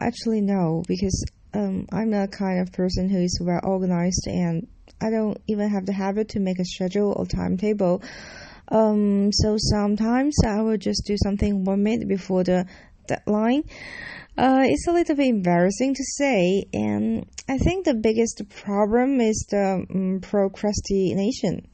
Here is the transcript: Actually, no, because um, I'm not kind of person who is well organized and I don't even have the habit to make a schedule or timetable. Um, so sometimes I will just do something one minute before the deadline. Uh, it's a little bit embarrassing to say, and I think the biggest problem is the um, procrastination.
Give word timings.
Actually, 0.00 0.40
no, 0.40 0.82
because 0.86 1.24
um, 1.54 1.86
I'm 1.92 2.10
not 2.10 2.32
kind 2.32 2.60
of 2.60 2.72
person 2.72 3.08
who 3.08 3.18
is 3.18 3.40
well 3.42 3.60
organized 3.62 4.26
and 4.26 4.66
I 5.00 5.10
don't 5.10 5.38
even 5.46 5.68
have 5.70 5.86
the 5.86 5.92
habit 5.92 6.30
to 6.30 6.40
make 6.40 6.58
a 6.58 6.64
schedule 6.64 7.12
or 7.16 7.26
timetable. 7.26 8.02
Um, 8.68 9.30
so 9.32 9.56
sometimes 9.58 10.36
I 10.44 10.60
will 10.62 10.76
just 10.76 11.04
do 11.06 11.16
something 11.22 11.64
one 11.64 11.82
minute 11.82 12.08
before 12.08 12.44
the 12.44 12.66
deadline. 13.06 13.62
Uh, 14.36 14.64
it's 14.64 14.86
a 14.86 14.92
little 14.92 15.16
bit 15.16 15.28
embarrassing 15.28 15.94
to 15.94 16.04
say, 16.04 16.64
and 16.74 17.26
I 17.48 17.58
think 17.58 17.84
the 17.84 17.94
biggest 17.94 18.42
problem 18.50 19.20
is 19.20 19.46
the 19.50 19.86
um, 19.88 20.20
procrastination. 20.20 21.68